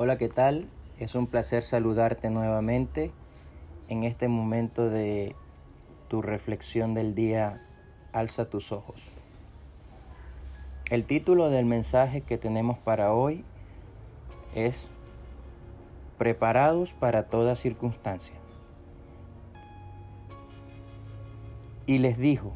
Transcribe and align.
Hola, 0.00 0.16
¿qué 0.16 0.28
tal? 0.28 0.68
Es 1.00 1.16
un 1.16 1.26
placer 1.26 1.64
saludarte 1.64 2.30
nuevamente 2.30 3.10
en 3.88 4.04
este 4.04 4.28
momento 4.28 4.88
de 4.88 5.34
tu 6.06 6.22
reflexión 6.22 6.94
del 6.94 7.16
día 7.16 7.66
Alza 8.12 8.48
tus 8.48 8.70
ojos. 8.70 9.10
El 10.88 11.04
título 11.04 11.50
del 11.50 11.64
mensaje 11.64 12.20
que 12.20 12.38
tenemos 12.38 12.78
para 12.78 13.12
hoy 13.12 13.44
es 14.54 14.88
Preparados 16.16 16.92
para 16.92 17.24
toda 17.24 17.56
circunstancia. 17.56 18.36
Y 21.86 21.98
les 21.98 22.18
dijo, 22.18 22.52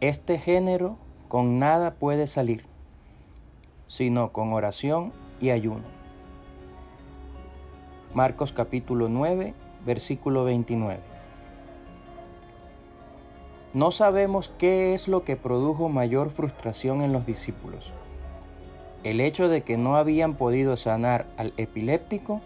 este 0.00 0.40
género 0.40 0.98
con 1.28 1.60
nada 1.60 1.94
puede 1.94 2.26
salir, 2.26 2.64
sino 3.86 4.32
con 4.32 4.52
oración 4.52 5.12
y 5.40 5.50
ayuno. 5.50 5.84
Marcos 8.14 8.52
capítulo 8.52 9.08
9, 9.08 9.54
versículo 9.84 10.44
29. 10.44 11.00
No 13.74 13.90
sabemos 13.90 14.50
qué 14.58 14.94
es 14.94 15.08
lo 15.08 15.24
que 15.24 15.36
produjo 15.36 15.88
mayor 15.88 16.30
frustración 16.30 17.02
en 17.02 17.12
los 17.12 17.26
discípulos. 17.26 17.92
El 19.04 19.20
hecho 19.20 19.48
de 19.48 19.62
que 19.62 19.76
no 19.76 19.96
habían 19.96 20.34
podido 20.34 20.76
sanar 20.76 21.26
al 21.36 21.52
epiléptico 21.58 22.40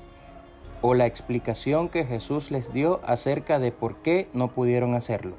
o 0.82 0.94
la 0.94 1.06
explicación 1.06 1.88
que 1.88 2.04
Jesús 2.04 2.50
les 2.50 2.72
dio 2.72 3.00
acerca 3.06 3.58
de 3.60 3.70
por 3.70 3.96
qué 4.02 4.28
no 4.34 4.48
pudieron 4.48 4.94
hacerlo. 4.94 5.36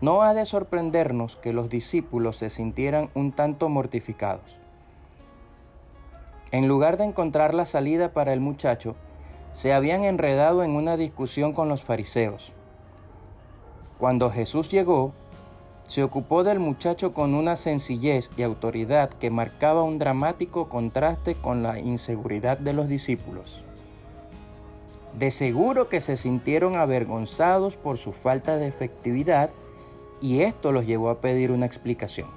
No 0.00 0.22
ha 0.22 0.34
de 0.34 0.44
sorprendernos 0.44 1.36
que 1.36 1.52
los 1.52 1.68
discípulos 1.68 2.36
se 2.36 2.50
sintieran 2.50 3.10
un 3.14 3.32
tanto 3.32 3.68
mortificados. 3.68 4.60
En 6.50 6.66
lugar 6.66 6.96
de 6.96 7.04
encontrar 7.04 7.52
la 7.52 7.66
salida 7.66 8.12
para 8.12 8.32
el 8.32 8.40
muchacho, 8.40 8.96
se 9.52 9.72
habían 9.74 10.04
enredado 10.04 10.62
en 10.62 10.70
una 10.70 10.96
discusión 10.96 11.52
con 11.52 11.68
los 11.68 11.82
fariseos. 11.82 12.52
Cuando 13.98 14.30
Jesús 14.30 14.70
llegó, 14.70 15.12
se 15.88 16.02
ocupó 16.02 16.44
del 16.44 16.58
muchacho 16.58 17.12
con 17.12 17.34
una 17.34 17.56
sencillez 17.56 18.30
y 18.36 18.42
autoridad 18.42 19.10
que 19.10 19.30
marcaba 19.30 19.82
un 19.82 19.98
dramático 19.98 20.68
contraste 20.68 21.34
con 21.34 21.62
la 21.62 21.78
inseguridad 21.78 22.58
de 22.58 22.72
los 22.72 22.88
discípulos. 22.88 23.62
De 25.18 25.30
seguro 25.30 25.88
que 25.88 26.00
se 26.00 26.16
sintieron 26.16 26.76
avergonzados 26.76 27.76
por 27.76 27.98
su 27.98 28.12
falta 28.12 28.56
de 28.56 28.68
efectividad 28.68 29.50
y 30.20 30.40
esto 30.40 30.72
los 30.72 30.86
llevó 30.86 31.10
a 31.10 31.20
pedir 31.20 31.50
una 31.50 31.66
explicación. 31.66 32.28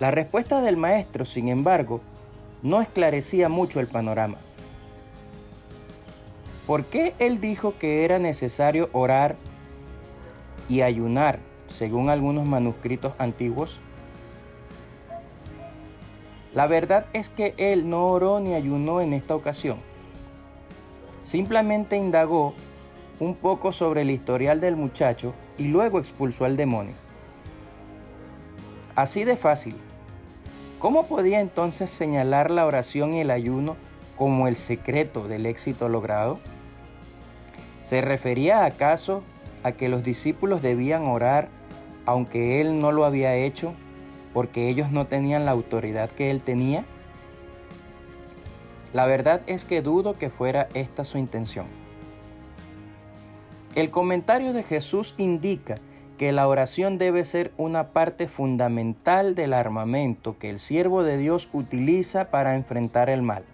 La 0.00 0.10
respuesta 0.10 0.60
del 0.60 0.76
maestro, 0.76 1.24
sin 1.24 1.48
embargo, 1.48 2.00
no 2.62 2.80
esclarecía 2.80 3.48
mucho 3.48 3.78
el 3.78 3.86
panorama. 3.86 4.38
¿Por 6.66 6.86
qué 6.86 7.14
él 7.18 7.40
dijo 7.40 7.78
que 7.78 8.04
era 8.04 8.18
necesario 8.18 8.88
orar 8.92 9.36
y 10.68 10.80
ayunar, 10.80 11.38
según 11.68 12.08
algunos 12.08 12.46
manuscritos 12.46 13.12
antiguos? 13.18 13.78
La 16.54 16.66
verdad 16.66 17.06
es 17.12 17.28
que 17.28 17.54
él 17.58 17.88
no 17.88 18.06
oró 18.06 18.40
ni 18.40 18.54
ayunó 18.54 19.00
en 19.00 19.12
esta 19.12 19.36
ocasión. 19.36 19.78
Simplemente 21.22 21.96
indagó 21.96 22.54
un 23.20 23.36
poco 23.36 23.70
sobre 23.70 24.02
el 24.02 24.10
historial 24.10 24.60
del 24.60 24.74
muchacho 24.74 25.34
y 25.56 25.68
luego 25.68 25.98
expulsó 25.98 26.44
al 26.44 26.56
demonio. 26.56 27.03
Así 28.96 29.24
de 29.24 29.36
fácil. 29.36 29.74
¿Cómo 30.78 31.06
podía 31.06 31.40
entonces 31.40 31.90
señalar 31.90 32.50
la 32.50 32.64
oración 32.64 33.14
y 33.14 33.20
el 33.20 33.32
ayuno 33.32 33.76
como 34.16 34.46
el 34.46 34.56
secreto 34.56 35.26
del 35.26 35.46
éxito 35.46 35.88
logrado? 35.88 36.38
¿Se 37.82 38.00
refería 38.02 38.64
acaso 38.64 39.24
a 39.64 39.72
que 39.72 39.88
los 39.88 40.04
discípulos 40.04 40.62
debían 40.62 41.06
orar 41.06 41.48
aunque 42.06 42.60
él 42.60 42.80
no 42.80 42.92
lo 42.92 43.04
había 43.04 43.34
hecho 43.34 43.72
porque 44.32 44.68
ellos 44.68 44.92
no 44.92 45.06
tenían 45.06 45.44
la 45.44 45.50
autoridad 45.50 46.10
que 46.10 46.30
él 46.30 46.40
tenía? 46.40 46.84
La 48.92 49.06
verdad 49.06 49.40
es 49.48 49.64
que 49.64 49.82
dudo 49.82 50.16
que 50.18 50.30
fuera 50.30 50.68
esta 50.74 51.02
su 51.02 51.18
intención. 51.18 51.66
El 53.74 53.90
comentario 53.90 54.52
de 54.52 54.62
Jesús 54.62 55.14
indica 55.18 55.74
que 56.18 56.32
la 56.32 56.46
oración 56.46 56.96
debe 56.98 57.24
ser 57.24 57.52
una 57.56 57.88
parte 57.88 58.28
fundamental 58.28 59.34
del 59.34 59.52
armamento 59.52 60.38
que 60.38 60.50
el 60.50 60.60
siervo 60.60 61.02
de 61.02 61.18
Dios 61.18 61.48
utiliza 61.52 62.30
para 62.30 62.54
enfrentar 62.54 63.10
el 63.10 63.22
mal. 63.22 63.44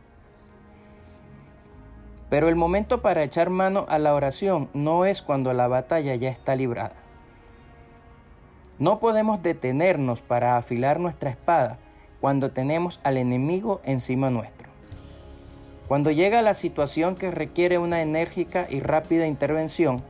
Pero 2.29 2.49
el 2.49 2.57
momento 2.57 3.01
para 3.01 3.25
echar 3.25 3.51
mano 3.51 3.87
a 3.89 3.99
la 3.99 4.15
oración 4.15 4.69
no 4.75 5.05
es 5.05 5.23
cuando 5.23 5.53
la 5.53 5.69
batalla 5.69 6.15
ya 6.15 6.29
está 6.29 6.55
librada. 6.55 6.95
No 8.79 8.99
podemos 8.99 9.43
detenernos 9.43 10.23
para 10.23 10.57
afilar 10.57 11.01
nuestra 11.01 11.31
espada 11.31 11.79
cuando 12.21 12.51
tenemos 12.51 13.01
al 13.03 13.17
enemigo 13.17 13.81
encima 13.85 14.31
nuestro. 14.31 14.69
Cuando 15.89 16.13
llega 16.13 16.41
la 16.41 16.55
situación 16.55 17.17
que 17.17 17.31
requiere 17.31 17.79
una 17.79 18.01
enérgica 18.01 18.67
y 18.71 18.81
rápida 18.81 19.27
intervención, 19.27 20.03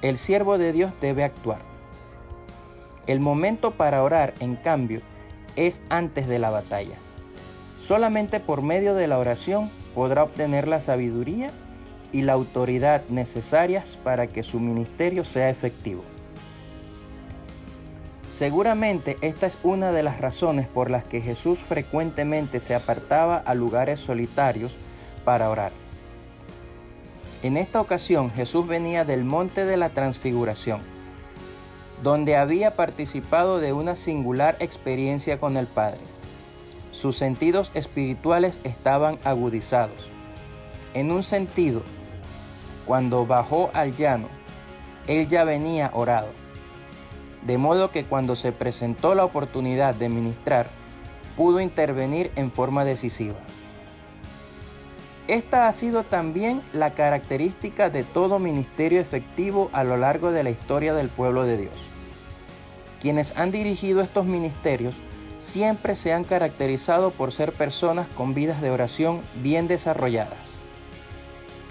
el 0.00 0.18
siervo 0.18 0.58
de 0.58 0.72
Dios 0.72 0.92
debe 1.00 1.22
actuar. 1.22 1.71
El 3.06 3.18
momento 3.18 3.72
para 3.72 4.02
orar, 4.02 4.32
en 4.38 4.54
cambio, 4.54 5.00
es 5.56 5.80
antes 5.88 6.28
de 6.28 6.38
la 6.38 6.50
batalla. 6.50 6.96
Solamente 7.80 8.38
por 8.38 8.62
medio 8.62 8.94
de 8.94 9.08
la 9.08 9.18
oración 9.18 9.70
podrá 9.94 10.22
obtener 10.22 10.68
la 10.68 10.80
sabiduría 10.80 11.50
y 12.12 12.22
la 12.22 12.34
autoridad 12.34 13.02
necesarias 13.08 13.98
para 14.04 14.28
que 14.28 14.44
su 14.44 14.60
ministerio 14.60 15.24
sea 15.24 15.50
efectivo. 15.50 16.04
Seguramente 18.32 19.18
esta 19.20 19.46
es 19.46 19.58
una 19.64 19.90
de 19.90 20.04
las 20.04 20.20
razones 20.20 20.68
por 20.68 20.90
las 20.90 21.04
que 21.04 21.20
Jesús 21.20 21.58
frecuentemente 21.58 22.60
se 22.60 22.74
apartaba 22.74 23.36
a 23.36 23.54
lugares 23.54 23.98
solitarios 23.98 24.76
para 25.24 25.50
orar. 25.50 25.72
En 27.42 27.56
esta 27.56 27.80
ocasión 27.80 28.30
Jesús 28.30 28.66
venía 28.66 29.04
del 29.04 29.24
monte 29.24 29.64
de 29.64 29.76
la 29.76 29.90
transfiguración 29.90 30.91
donde 32.02 32.36
había 32.36 32.72
participado 32.72 33.60
de 33.60 33.72
una 33.72 33.94
singular 33.94 34.56
experiencia 34.58 35.38
con 35.38 35.56
el 35.56 35.66
Padre. 35.66 36.00
Sus 36.90 37.16
sentidos 37.16 37.70
espirituales 37.74 38.58
estaban 38.64 39.18
agudizados. 39.24 40.10
En 40.94 41.10
un 41.10 41.22
sentido, 41.22 41.82
cuando 42.86 43.24
bajó 43.24 43.70
al 43.72 43.96
llano, 43.96 44.28
él 45.06 45.28
ya 45.28 45.44
venía 45.44 45.90
orado. 45.94 46.28
De 47.46 47.56
modo 47.56 47.90
que 47.90 48.04
cuando 48.04 48.36
se 48.36 48.52
presentó 48.52 49.14
la 49.14 49.24
oportunidad 49.24 49.94
de 49.94 50.08
ministrar, 50.08 50.70
pudo 51.36 51.60
intervenir 51.60 52.30
en 52.36 52.50
forma 52.50 52.84
decisiva. 52.84 53.36
Esta 55.28 55.68
ha 55.68 55.72
sido 55.72 56.02
también 56.02 56.62
la 56.72 56.94
característica 56.94 57.90
de 57.90 58.02
todo 58.02 58.40
ministerio 58.40 59.00
efectivo 59.00 59.70
a 59.72 59.84
lo 59.84 59.96
largo 59.96 60.32
de 60.32 60.42
la 60.42 60.50
historia 60.50 60.94
del 60.94 61.08
pueblo 61.08 61.44
de 61.44 61.58
Dios. 61.58 61.74
Quienes 63.00 63.36
han 63.36 63.52
dirigido 63.52 64.00
estos 64.00 64.26
ministerios 64.26 64.96
siempre 65.38 65.94
se 65.94 66.12
han 66.12 66.24
caracterizado 66.24 67.10
por 67.10 67.32
ser 67.32 67.52
personas 67.52 68.08
con 68.08 68.34
vidas 68.34 68.60
de 68.60 68.70
oración 68.70 69.20
bien 69.42 69.68
desarrolladas. 69.68 70.38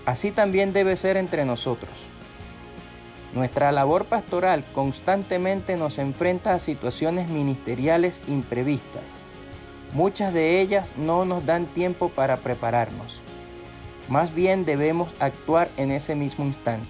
Así 0.06 0.32
también 0.32 0.74
debe 0.74 0.96
ser 0.96 1.18
entre 1.18 1.46
nosotros. 1.46 1.92
Nuestra 3.34 3.72
labor 3.72 4.06
pastoral 4.06 4.64
constantemente 4.74 5.78
nos 5.78 6.00
enfrenta 6.00 6.54
a 6.54 6.60
situaciones 6.60 7.30
ministeriales 7.30 8.20
imprevistas. 8.28 9.04
Muchas 9.94 10.34
de 10.34 10.62
ellas 10.62 10.88
no 10.98 11.26
nos 11.26 11.46
dan 11.46 11.66
tiempo 11.66 12.10
para 12.10 12.38
prepararnos. 12.38 13.22
Más 14.12 14.36
bien 14.36 14.66
debemos 14.66 15.14
actuar 15.22 15.70
en 15.78 15.90
ese 15.90 16.16
mismo 16.16 16.44
instante. 16.44 16.90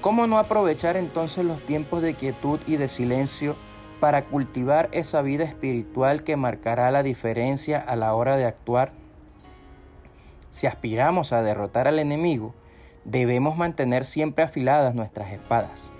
¿Cómo 0.00 0.26
no 0.26 0.40
aprovechar 0.40 0.96
entonces 0.96 1.44
los 1.44 1.60
tiempos 1.60 2.02
de 2.02 2.14
quietud 2.14 2.58
y 2.66 2.74
de 2.74 2.88
silencio 2.88 3.54
para 4.00 4.24
cultivar 4.24 4.88
esa 4.90 5.22
vida 5.22 5.44
espiritual 5.44 6.24
que 6.24 6.34
marcará 6.34 6.90
la 6.90 7.04
diferencia 7.04 7.78
a 7.78 7.94
la 7.94 8.14
hora 8.14 8.36
de 8.36 8.46
actuar? 8.46 8.90
Si 10.50 10.66
aspiramos 10.66 11.32
a 11.32 11.40
derrotar 11.40 11.86
al 11.86 12.00
enemigo, 12.00 12.52
debemos 13.04 13.56
mantener 13.56 14.04
siempre 14.04 14.42
afiladas 14.42 14.96
nuestras 14.96 15.30
espadas. 15.30 15.92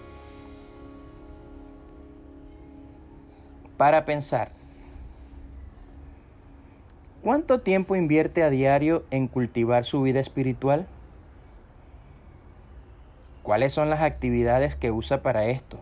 Para 3.77 4.05
pensar, 4.05 4.51
¿cuánto 7.23 7.61
tiempo 7.61 7.97
invierte 7.97 8.43
a 8.43 8.51
diario 8.51 9.05
en 9.11 9.29
cultivar 9.29 9.85
su 9.85 10.03
vida 10.03 10.21
espiritual? 10.21 10.87
¿Cuáles 13.43 13.73
son 13.73 13.91
las 13.91 14.03
actividades 14.03 14.77
que 14.77 14.91
usa 14.91 15.23
para 15.23 15.47
esto? 15.47 15.79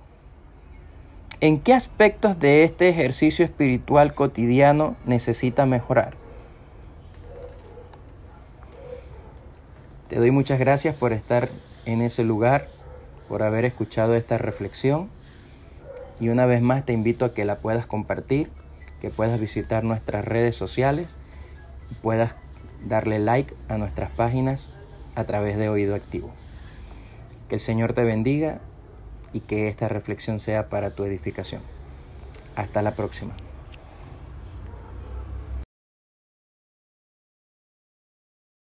¿En 1.41 1.59
qué 1.59 1.73
aspectos 1.73 2.39
de 2.39 2.65
este 2.65 2.89
ejercicio 2.89 3.45
espiritual 3.45 4.15
cotidiano 4.15 4.97
necesita 5.07 5.65
mejorar? 5.67 6.15
Te 10.09 10.17
doy 10.17 10.31
muchas 10.31 10.59
gracias 10.59 10.95
por 10.95 11.13
estar 11.13 11.49
en 11.87 12.03
ese 12.03 12.25
lugar, 12.25 12.67
por 13.29 13.43
haber 13.43 13.65
escuchado 13.65 14.15
esta 14.15 14.39
reflexión 14.39 15.09
y 16.19 16.29
una 16.29 16.45
vez 16.45 16.61
más 16.61 16.85
te 16.85 16.93
invito 16.93 17.25
a 17.25 17.33
que 17.33 17.47
la 17.47 17.57
puedas 17.57 17.87
compartir, 17.87 18.51
que 19.01 19.09
puedas 19.09 19.41
visitar 19.41 19.85
nuestras 19.85 20.25
redes 20.25 20.57
sociales 20.57 21.15
puedas 22.03 22.35
darle 22.87 23.19
like 23.19 23.55
a 23.69 23.79
nuestras 23.79 24.11
páginas 24.11 24.69
a 25.15 25.25
través 25.25 25.57
de 25.57 25.69
Oído 25.69 25.95
Activo. 25.95 26.31
Que 27.49 27.57
el 27.57 27.61
Señor 27.61 27.93
te 27.93 28.05
bendiga 28.05 28.61
y 29.33 29.41
que 29.41 29.69
esta 29.69 29.89
reflexión 29.89 30.41
sea 30.41 30.69
para 30.69 30.91
tu 30.91 31.05
edificación. 31.05 31.63
Hasta 32.57 32.83
la 32.83 32.95
próxima. 32.95 33.33